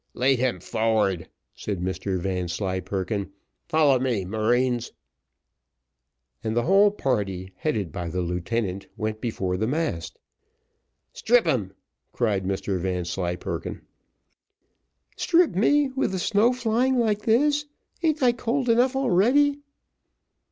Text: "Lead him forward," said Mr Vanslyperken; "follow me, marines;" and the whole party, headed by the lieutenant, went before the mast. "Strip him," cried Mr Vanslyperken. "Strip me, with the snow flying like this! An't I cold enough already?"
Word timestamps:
"Lead 0.15 0.39
him 0.39 0.59
forward," 0.59 1.29
said 1.53 1.79
Mr 1.79 2.17
Vanslyperken; 2.19 3.29
"follow 3.67 3.99
me, 3.99 4.25
marines;" 4.25 4.93
and 6.43 6.57
the 6.57 6.63
whole 6.63 6.89
party, 6.89 7.51
headed 7.57 7.91
by 7.91 8.09
the 8.09 8.21
lieutenant, 8.21 8.87
went 8.97 9.21
before 9.21 9.57
the 9.57 9.67
mast. 9.67 10.17
"Strip 11.13 11.45
him," 11.45 11.73
cried 12.13 12.45
Mr 12.45 12.79
Vanslyperken. 12.79 13.83
"Strip 15.17 15.51
me, 15.51 15.89
with 15.95 16.13
the 16.13 16.17
snow 16.17 16.51
flying 16.51 16.97
like 16.97 17.21
this! 17.21 17.67
An't 18.01 18.23
I 18.23 18.31
cold 18.31 18.69
enough 18.69 18.95
already?" 18.95 19.59